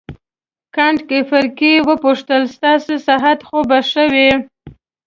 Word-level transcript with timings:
کانت 0.75 0.99
ګریفي 1.09 1.73
وپوښتل 1.89 2.41
ستاسې 2.55 2.95
صحت 3.07 3.39
خو 3.47 3.59
به 3.69 3.79
ښه 3.89 4.05
وي. 4.13 4.29